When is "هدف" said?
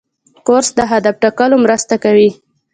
0.91-1.15